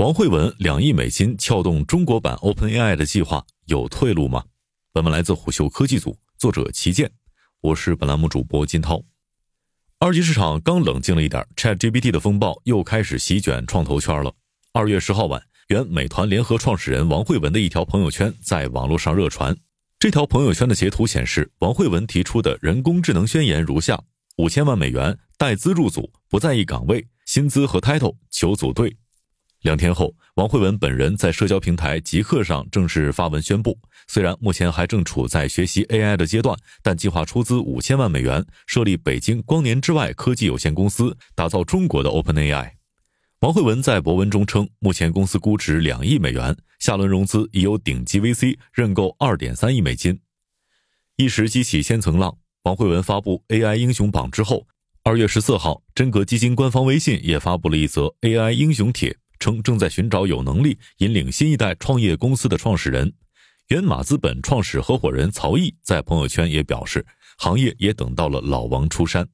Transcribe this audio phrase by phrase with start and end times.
[0.00, 4.42] 王慧文两亿美金撬动中国版 OpenAI 的计划有退路吗？
[4.94, 7.10] 本文来自虎嗅科技组，作者齐健，
[7.60, 9.04] 我是本栏目主播金涛。
[9.98, 14.32] 二级市场刚冷静了一点，ChatGPT 的风暴又开始席卷创投圈了。
[14.72, 19.54] 二月十号晚，原美团联合创始人王慧文的一条朋友圈在网络上热传。
[19.98, 24.02] 这条朋友圈的截图显示，王慧文提出的人工智能宣言如下：
[24.38, 28.96] 五千万美元带资入组，不在意岗位、薪资和 title，求组队。
[29.62, 33.78] 两天后，王慧文本人在社交平台极客上正式发文宣布，
[34.08, 42.70] 虽然目前还正处在学习 AI 的阶段，但计划出资五千万美元设立北京光年之外科技有限公司，打造中国的 OpenAI。
[43.40, 50.20] 王慧文在博文中称，目前公司估值两亿美元，下轮融资已有顶级 VC 认购二点三亿美金，
[51.16, 52.38] 一时激起千层浪。
[52.62, 54.66] 王慧文发布 AI 英雄榜之后，
[55.02, 59.16] 二月十四号，真格基金官方微信也发布了一则 AI 英雄帖。
[59.40, 63.12] 称正在寻找有能力引领新一代创业公司的创始人。
[63.68, 67.04] 原马资本创始合伙人曹毅在朋友圈也表示，
[67.38, 69.26] 行业也等到了老王出山。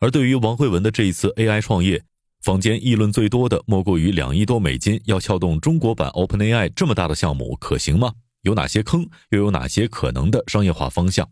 [0.00, 2.02] 而对于王慧文的这一次 AI 创业，
[2.42, 8.12] 坊间议论最多的莫过于两亿多美金要撬动中国版 OpenAI 这么大的项目可行吗？
[8.42, 9.08] 有哪些坑？
[9.30, 11.30] 又有哪些可能的商业化方向？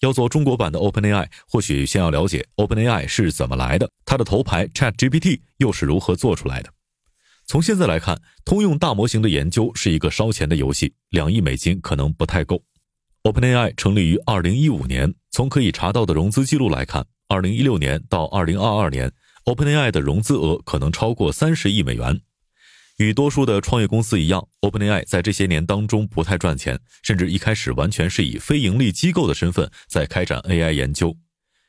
[0.00, 6.72] 要做中国版的 OpenAI，或许先要了解 OpenAI 是怎么来的，它的头牌 ChatGPT 又是如何做出来的。
[7.50, 12.62] 从现在来看，通用大模型的研究是一个烧钱的游戏，两亿美金可能不太够。
[13.24, 19.10] OpenAI 成立于二零一五年，从可以查到的融资记录来看，二零一六年到二零二二年
[19.46, 22.20] ，OpenAI 的融资额可能超过三十亿美元。
[22.98, 31.16] 与多数的创业公司一样，OpenAI 在这些年当中不太赚钱，甚至一开始完全是以非盈利机构的身份在开展 AI 研究。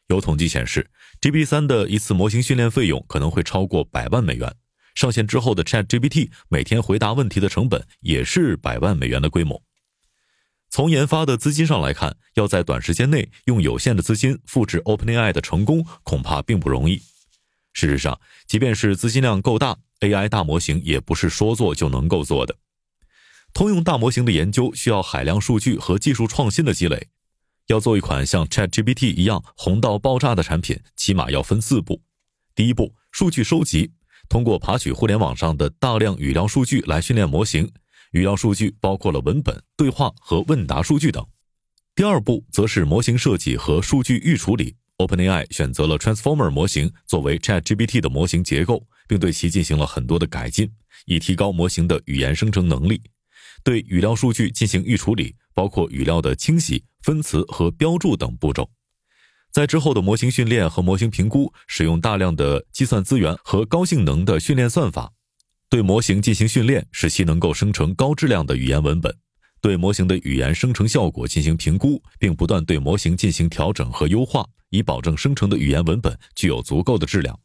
[0.10, 4.54] 有统计显示，GB3 的一次模型训练费用可能会超过百万美元。
[4.96, 9.62] 上线之后的 ChatGPT 每天回答问题的成本也是百万美元的规模。
[10.70, 17.02] 从研发的资金上来看，要在短时间内用有限的资金复制 OpenAI 的成功，恐怕并不容易。
[17.74, 22.56] 事实上，即便是资金量够大，AI 大模型也不是说做就能够做的。
[23.54, 27.10] 通用大模型的研究需要海量数据和技术创新的积累。
[27.68, 32.02] 要做一款像 ChatGPT 一样红到爆炸的产品，起码要分四步。
[32.56, 33.92] 第一步，数据收集。
[34.30, 37.72] 通过爬取互联网上的大量语料数据来训练模型，
[38.12, 41.26] 语料数据包括了文本、对话和问答数据等。
[41.94, 44.76] 第二步则是模型设计和数据预处理。
[44.98, 50.72] OpenAI 选择了 Transformer 模型作为 ChatGPT 的模型结构，并对其进行了很多的改进，
[51.06, 53.02] 以提高模型的语言生成能力。
[53.64, 58.70] 对语料数据进行预处理，包括语料的清洗、分词和标注等步骤。
[59.52, 65.12] 在之后的模型训练和模型评估，使用大量的计算资源和高性能的训练算法，
[65.70, 69.12] 对模型进行训练，使其能够生成高质量的语言文本；
[69.60, 77.38] 对模型的语言生成效果进行评估，并不断对模型进行调整和优化，以保证生成的语言文本具有足够的质量。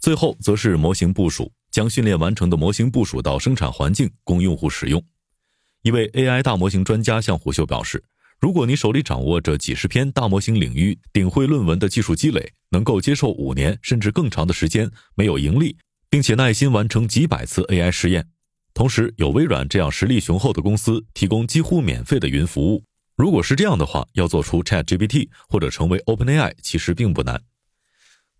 [0.00, 5.00] 最后，则是模型部署，将训练完成的模型部署到生产环境，供用户使用。
[5.82, 8.02] 一位 AI 大模型专家向虎嗅表示。
[8.40, 15.76] 如果你手里掌握着几十篇大模型领域顶会论文的技术积累，能够接受五年甚至更长的时间没有盈利，
[16.08, 18.26] 并且耐心完成几百次 AI 实验，
[18.72, 22.82] 同时有微软这样实力雄厚的公司提供几乎免费的云服务，
[23.14, 27.42] 如果是这样的话，要做出 ChatGPT 或者成为 OpenAI 其实并不难。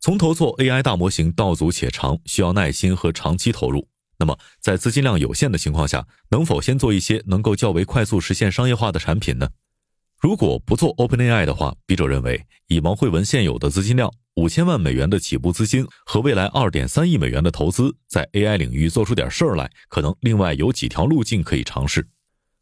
[0.00, 3.86] 从头做 AI 大模型道阻且长，需要耐心和长期投入。
[4.18, 9.50] 那么在资金量有限的情况下，能否先做一些能够较为快速实现商业化的产品呢？
[10.20, 22.06] 如果不做 OpenAI 的话，笔者认为，以王慧文现有的资金量，五千万美元的起步资金和未来二点三亿美元的投资，在 AI 领域做出点事儿来，可能另外有几条路径可以尝试。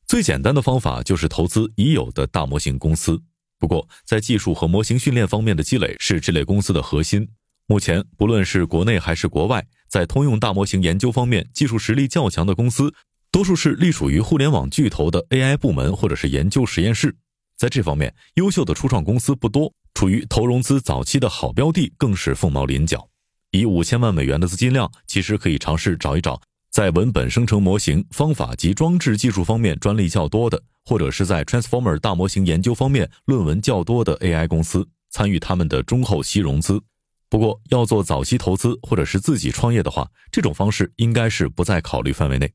[0.06, 3.20] 最简单的方法就是投资已有的大模型公司。
[3.58, 7.28] 不过，在技术和模型训练方面的积累是这类公司的核心。
[7.66, 12.94] 目前，不论是国内还是国外，在通用大模型研究方面技术实力较强的公司，
[13.32, 17.16] 多数是隶属于互联网巨头的 AI 部门或者是研究实验室。
[17.58, 23.08] 在这方面，优秀的初创公司不多，处于投融资早期的好标的更是凤毛麟角。
[23.50, 26.40] 以五千万美元的资金量，其实可以尝试找一找
[26.70, 36.81] 在文本生成模型方法及装置技术方面专利较多的，或者是在 Transformer 大模型研究方面论文较多的 AI 公司，参与他们的中后期融资。
[37.28, 42.52] 不过，要做早期投资或者是自己创业的话，这种方式应该是不在考虑范围内。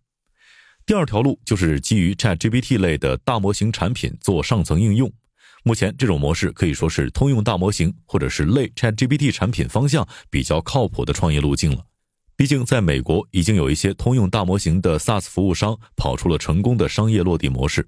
[0.86, 5.12] 第二条路就是基于 ChatGPT 类的大模型产品做上层应用。
[5.64, 11.86] 目前这种模式可以说是通用大模型或者是类 ChatGPT 产品方向比较靠谱的创业路径了。
[12.36, 17.88] 毕竟，在美国已经有一些通用大模型的 SaaS 服务商跑出了成功的商业落地模式。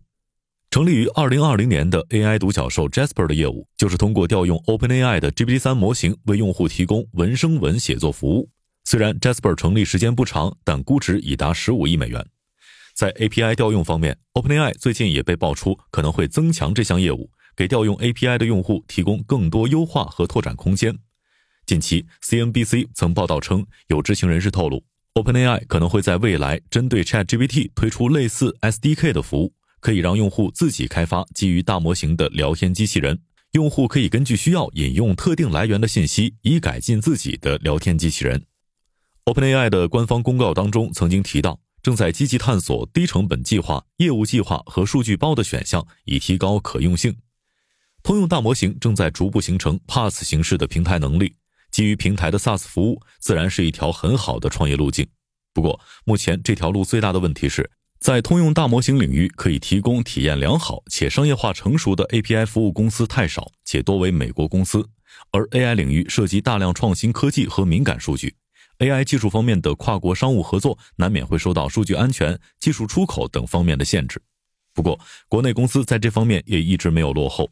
[0.69, 8.49] 成立于2020年的 AI 独角兽 Jasper 的业务，就是通过调用 OpenAI 的 GPT-3 模型为用户提供文生文写作服务。
[8.85, 12.25] 虽然 Jasper 成立时间不长，但估值已达15亿美元。
[12.95, 20.97] 在 API 调用方面，OpenAI 最近也被爆出可能会增强这项业务，给调用 API 的用户提供更多优化和拓展空间。
[21.65, 33.19] 近期，CNBC 曾报道称，有知情人士透露，OpenAI 可能会在未来针对 ChatGPT 推出类似 SDK 的服务，可以让用户自己开发基于大模型的聊天机器人。
[33.51, 38.45] 用户可以根据需要引用特定来源的信息，以改进自己的聊天机器人。
[39.25, 47.15] OpenAI 的官方公告当中曾经提到，正在积极探索低成本计划、业务计划和数据包的选项，以提高可用性。
[48.01, 51.35] 通用大模型正在逐步形成 PaaS 形式的平台能力。
[51.69, 55.05] 基于平台的 SaaS 服务自然是一条很好的创业路径。
[55.53, 64.89] 不过，目前这条路最大的问题是在通用大模型领域可以提供体验良好且商业化成熟的 API 服务公司太少，且多为美国公司。
[65.29, 68.37] 而 AI 领域涉及大量创新科技和敏感数据
[68.79, 74.21] ，AI 技术方面的跨国商务合作难免会受到数据安全、技术出口等方面的限制。
[74.73, 77.49] 不过，国内公司在这方面也一直没有落后。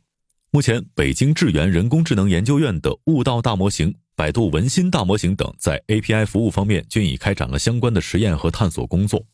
[0.51, 3.95] 目前，北京智源人工智能研究院的悟道大模型。
[4.15, 9.25] 百度文心大模型等在 API 服务方面均已开展了相关的实验和探索工作。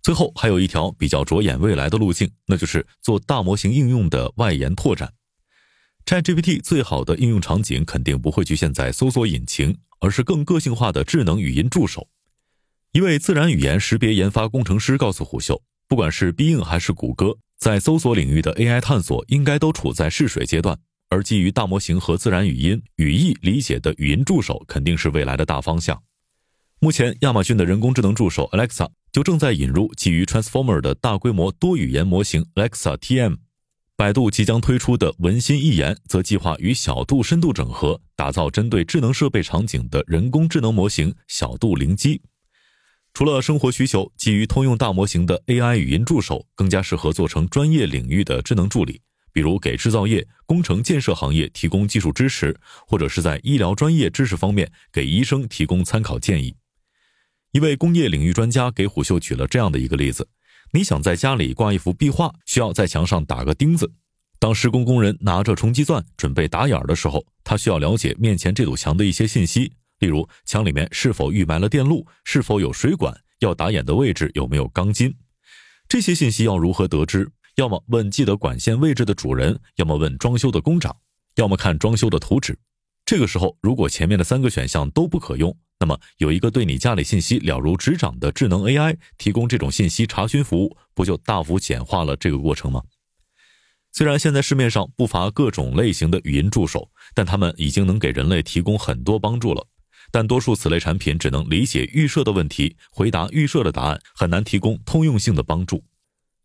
[0.00, 5.12] 最后还有一条比较着眼未来的路径，那就是做大模型应用的外延拓展。
[6.06, 12.08] ChatGPT 最好的应用场景肯定不会局限在搜索引擎，而是更个性化的智能语音助手。
[12.90, 20.78] 一位自然语言识别研发工程师告诉虎嗅，不管是 Bing 还是谷歌，在搜索领域的 AI 探索应该都处在试水阶段。
[21.08, 26.02] 而基于大模型和自然语音语义理解的语音助手肯定是未来的大方向。
[26.80, 33.36] 目前，亚马逊的人工智能助手 Alexa 就正在引入基于 Transformer 的大规模多语言模型 Alexa TM。
[34.02, 42.20] 百度即将推出的文心一言则计划与小度深度整合，打造针对智能设备场景的人工智能模型小度灵机。
[43.14, 49.00] 除了生活需求，基于通用大模型的 AI 语音助手更加适合做成专业领域的智能助理。
[49.32, 52.58] 比如给制造业、工程建设行业提供技术支持，
[52.88, 56.56] 或者是在医疗专业知识方面给医生提供参考建议。
[57.52, 60.26] 一位工业领域专家给虎嗅举了这样的一个例子：
[60.74, 63.92] 你想在家里挂一幅壁画，需要在墙上打个钉子。
[64.38, 75.14] 当施工工人拿着冲击钻准备打眼儿的时候，他需要了解面前这堵墙的一些信息，例如墙里面是否预埋了电路，是否有水管，要打眼的位置有没有钢筋。
[75.86, 77.30] 这些信息要如何得知？
[77.56, 80.96] 要么问记得管线位置的主人，要么问装修的工长，
[81.36, 82.58] 要么看装修的图纸。
[83.04, 92.80] 这个时候，如果前面的三个选项都不可用，那么有一个对你家里信息了如指掌的智能 AI 提供这种信息查询服务，不就大幅简化了这个过程吗？
[93.90, 99.66] 虽然现在市面上不乏各种类型的语音助手，但它们已经能给人类提供很多帮助了。
[100.12, 105.82] 但多数此类产品只能理解预设的问题，回答预设的答案，很难提供通用性的帮助。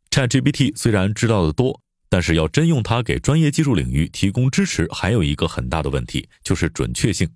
[0.10, 1.80] ChatGPT 虽然知道的多，
[2.10, 7.30] 但是要真用它给专业技术领域提供支持，还有一个很大的问题，就是准确性。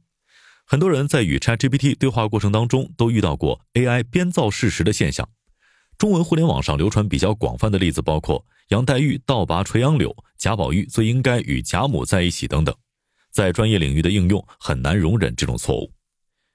[0.72, 5.28] 很多人在与 ChatGPT 对话过程当中，都遇到过 AI 编造事实的现象。
[5.98, 12.74] 中文互联网上流传比较广泛的例子包括杨黛玉倒拔垂杨柳，贾宝玉最应该与贾母在一起等等。
[13.32, 15.92] 在专业领域的应用很难容忍这种错误，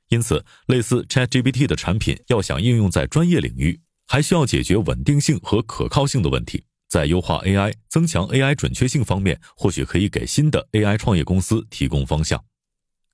[0.09, 3.83] 因此类似 ChatGPT 的产品要想应用在专业领域。
[4.07, 12.43] 还需要解决稳定性和可靠性的问题，在优化 AI、增强 AI 准确性方面，或许可以给新的 AI 创业公司提供方向，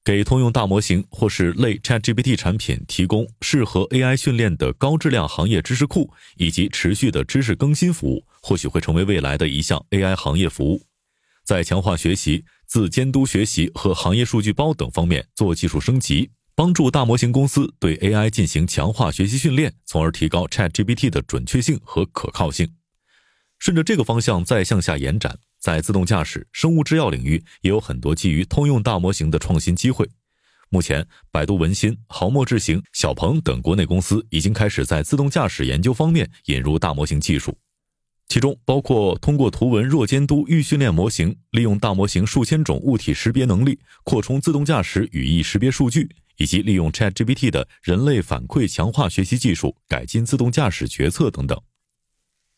[0.04, 10.82] 给通用大模型或是类 ChatGPT 产品提供适合 AI 训练的高质量行业知识库以及持续的知识更新服务，或许会成为未来的一项 AI 行业服务，
[11.44, 16.30] 在强化学习、自监督学习和行业数据包等方面做技术升级。
[16.54, 22.74] 帮助大模型公司对 AI 进行强化学习训练，从而提高 ChatGPT 的准确性和可靠性。
[23.58, 30.04] 顺着这个方向再向下延展，在自动驾驶、生物制药领域也有很多基于通用大模型的创新机会。
[30.70, 37.56] 目前，百度文心、豪墨智行、小鹏等国内公司已经开始在自动驾驶研究方面引入大模型技术，
[38.26, 46.08] 其中包括通过图文弱监督预训练模型，利用大模型数千种物体识别能力，扩充自动驾驶语义识别数据。
[46.38, 51.60] 以及利用 ChatGPT 的人类反馈强化学习技术改进自动驾驶决策等等。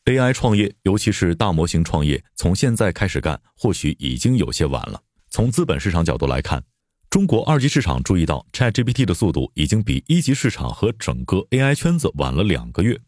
[0.05, 5.01] AI 创业，尤其是大模型创业，从现在开始干，或许已经有些晚了。
[5.31, 6.63] 从资本市场角度来看，
[7.09, 13.01] 中国二级市场注意到，ChatGPT 的速度已经比一级市场和整个 AI 圈子晚了两个月。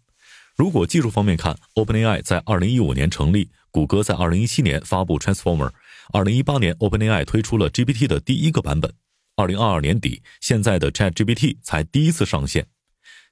[0.57, 5.71] 如果技术方面看，OpenAI 在二零一五年成立，谷歌在二零一七年发布 Transformer，
[6.15, 8.91] 二零一八年 OpenAI 推出了 GPT 的第一个版本，
[9.37, 12.69] 二零二二年底，现在的 ChatGPT 才第一次上线。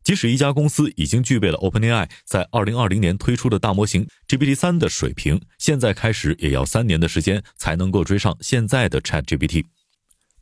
[0.04, 9.64] 即使一家公司已经具备了 OpenAI 在二零二零年推出的大模型 GPT 三的水平，现在开始也要三年的时间才能够追上现在的 ChatGPT。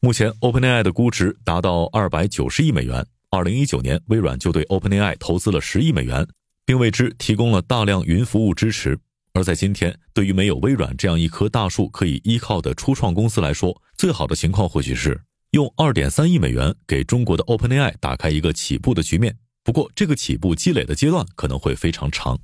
[0.01, 3.07] 目前，OpenAI 的估值达到二百九十亿美元。
[3.31, 6.27] 二零一九年，微软就对 OpenAI 投资了十亿美元，
[6.67, 8.99] 并为之提供了大量云服务支持。
[9.33, 15.19] 而在今天，对于没有微软这样一棵大树可以依靠的初创公司来说，最好的情况或许是
[15.53, 19.37] 用二点三亿美元给中国的 OpenAI 打开一个起步的局面。
[19.65, 22.39] 不过，这个起步积累的阶段可能会非常长。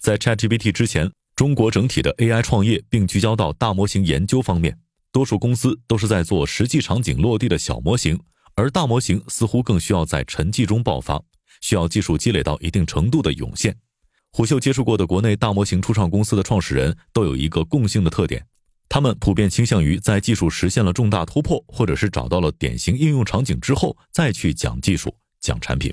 [0.00, 4.78] 在 ChatGPT 之前，中国整体的 AI 创业并聚焦到大模型研究方面。
[5.10, 8.20] 多数公司都是在做实际场景落地的小模型，
[8.54, 11.20] 而大模型似乎更需要在沉寂中爆发，
[11.60, 13.74] 需要技术积累到一定程度的涌现。
[14.30, 18.46] 虎嗅接触过的国内大模型初创公司的创始人都有一个共性的特点，
[18.88, 25.92] 他们普遍倾向于在技术实现了重大突破，或者是找到了典型应用场景之后，再去讲技术、讲产品。